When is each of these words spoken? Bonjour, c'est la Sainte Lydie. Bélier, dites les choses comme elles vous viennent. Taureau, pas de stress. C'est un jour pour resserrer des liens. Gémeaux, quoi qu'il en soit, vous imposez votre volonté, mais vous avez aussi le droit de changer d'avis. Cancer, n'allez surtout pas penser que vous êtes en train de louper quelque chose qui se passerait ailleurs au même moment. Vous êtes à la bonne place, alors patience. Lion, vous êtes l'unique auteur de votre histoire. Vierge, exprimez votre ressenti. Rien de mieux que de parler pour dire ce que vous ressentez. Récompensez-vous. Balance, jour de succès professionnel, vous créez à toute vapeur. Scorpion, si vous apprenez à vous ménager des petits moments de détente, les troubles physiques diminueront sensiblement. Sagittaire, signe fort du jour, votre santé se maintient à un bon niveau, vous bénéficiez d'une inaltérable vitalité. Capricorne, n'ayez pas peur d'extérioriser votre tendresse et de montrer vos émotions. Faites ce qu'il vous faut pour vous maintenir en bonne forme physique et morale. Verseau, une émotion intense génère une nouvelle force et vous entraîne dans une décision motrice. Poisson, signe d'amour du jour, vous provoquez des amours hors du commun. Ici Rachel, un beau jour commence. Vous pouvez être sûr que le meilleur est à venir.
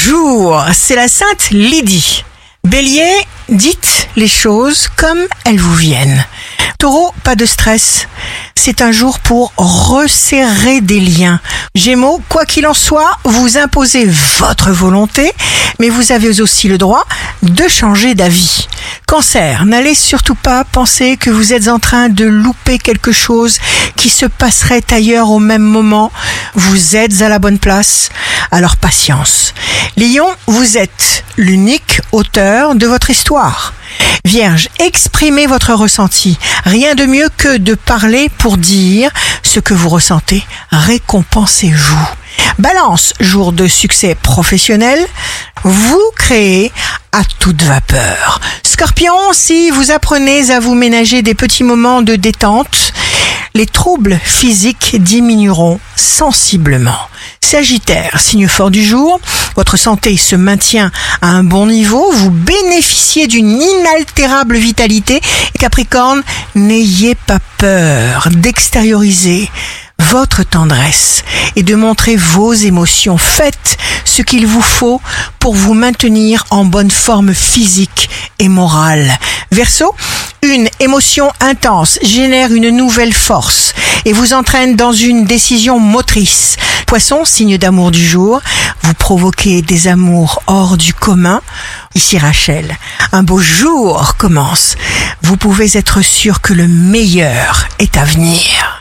Bonjour, 0.00 0.64
c'est 0.74 0.94
la 0.94 1.08
Sainte 1.08 1.50
Lydie. 1.50 2.24
Bélier, 2.62 3.10
dites 3.48 4.08
les 4.14 4.28
choses 4.28 4.86
comme 4.96 5.18
elles 5.44 5.58
vous 5.58 5.74
viennent. 5.74 6.24
Taureau, 6.78 7.12
pas 7.24 7.34
de 7.34 7.44
stress. 7.44 8.06
C'est 8.54 8.80
un 8.80 8.92
jour 8.92 9.18
pour 9.18 9.52
resserrer 9.56 10.80
des 10.80 11.00
liens. 11.00 11.40
Gémeaux, 11.74 12.22
quoi 12.28 12.44
qu'il 12.44 12.68
en 12.68 12.74
soit, 12.74 13.10
vous 13.24 13.58
imposez 13.58 14.06
votre 14.38 14.70
volonté, 14.70 15.32
mais 15.80 15.88
vous 15.88 16.12
avez 16.12 16.40
aussi 16.40 16.68
le 16.68 16.78
droit 16.78 17.04
de 17.42 17.66
changer 17.66 18.14
d'avis. 18.14 18.68
Cancer, 19.08 19.64
n'allez 19.64 19.94
surtout 19.94 20.34
pas 20.34 20.64
penser 20.64 21.16
que 21.16 21.30
vous 21.30 21.54
êtes 21.54 21.68
en 21.68 21.78
train 21.78 22.10
de 22.10 22.26
louper 22.26 22.76
quelque 22.78 23.10
chose 23.10 23.56
qui 23.96 24.10
se 24.10 24.26
passerait 24.26 24.84
ailleurs 24.90 25.30
au 25.30 25.38
même 25.38 25.62
moment. 25.62 26.12
Vous 26.54 26.94
êtes 26.94 27.22
à 27.22 27.30
la 27.30 27.38
bonne 27.38 27.58
place, 27.58 28.10
alors 28.50 28.76
patience. 28.76 29.54
Lion, 29.96 30.28
vous 30.46 30.76
êtes 30.76 31.24
l'unique 31.38 32.02
auteur 32.12 32.74
de 32.74 32.86
votre 32.86 33.08
histoire. 33.08 33.72
Vierge, 34.26 34.68
exprimez 34.78 35.46
votre 35.46 35.72
ressenti. 35.72 36.38
Rien 36.66 36.94
de 36.94 37.06
mieux 37.06 37.30
que 37.34 37.56
de 37.56 37.74
parler 37.74 38.28
pour 38.36 38.58
dire 38.58 39.10
ce 39.42 39.58
que 39.58 39.72
vous 39.72 39.88
ressentez. 39.88 40.44
Récompensez-vous. 40.70 42.08
Balance, 42.58 43.14
jour 43.20 43.52
de 43.52 43.66
succès 43.68 44.14
professionnel, 44.14 44.98
vous 45.64 46.10
créez 46.14 46.70
à 47.12 47.22
toute 47.38 47.62
vapeur. 47.62 48.40
Scorpion, 48.78 49.32
si 49.32 49.70
vous 49.70 49.90
apprenez 49.90 50.52
à 50.52 50.60
vous 50.60 50.76
ménager 50.76 51.22
des 51.22 51.34
petits 51.34 51.64
moments 51.64 52.00
de 52.00 52.14
détente, 52.14 52.92
les 53.54 53.66
troubles 53.66 54.20
physiques 54.22 54.94
diminueront 55.02 55.80
sensiblement. 55.96 56.96
Sagittaire, 57.40 58.20
signe 58.20 58.46
fort 58.46 58.70
du 58.70 58.84
jour, 58.84 59.20
votre 59.56 59.76
santé 59.76 60.16
se 60.16 60.36
maintient 60.36 60.92
à 61.22 61.26
un 61.26 61.42
bon 61.42 61.66
niveau, 61.66 62.12
vous 62.12 62.30
bénéficiez 62.30 63.26
d'une 63.26 63.60
inaltérable 63.60 64.56
vitalité. 64.56 65.20
Capricorne, 65.58 66.22
n'ayez 66.54 67.16
pas 67.16 67.40
peur 67.56 68.28
d'extérioriser 68.30 69.50
votre 70.10 70.42
tendresse 70.42 71.22
et 71.54 71.62
de 71.62 71.74
montrer 71.74 72.16
vos 72.16 72.54
émotions. 72.54 73.18
Faites 73.18 73.76
ce 74.04 74.22
qu'il 74.22 74.46
vous 74.46 74.62
faut 74.62 75.02
pour 75.38 75.54
vous 75.54 75.74
maintenir 75.74 76.44
en 76.50 76.64
bonne 76.64 76.90
forme 76.90 77.34
physique 77.34 78.08
et 78.38 78.48
morale. 78.48 79.18
Verseau, 79.50 79.94
une 80.42 80.68
émotion 80.80 81.30
intense 81.40 81.98
génère 82.02 82.52
une 82.52 82.70
nouvelle 82.70 83.12
force 83.12 83.74
et 84.06 84.12
vous 84.14 84.32
entraîne 84.32 84.76
dans 84.76 84.92
une 84.92 85.24
décision 85.24 85.78
motrice. 85.78 86.56
Poisson, 86.86 87.26
signe 87.26 87.58
d'amour 87.58 87.90
du 87.90 88.04
jour, 88.04 88.40
vous 88.82 88.94
provoquez 88.94 89.60
des 89.60 89.88
amours 89.88 90.42
hors 90.46 90.78
du 90.78 90.94
commun. 90.94 91.42
Ici 91.94 92.16
Rachel, 92.16 92.78
un 93.12 93.22
beau 93.22 93.40
jour 93.40 94.14
commence. 94.16 94.76
Vous 95.22 95.36
pouvez 95.36 95.76
être 95.76 96.00
sûr 96.02 96.40
que 96.40 96.54
le 96.54 96.66
meilleur 96.66 97.68
est 97.78 97.98
à 97.98 98.04
venir. 98.04 98.74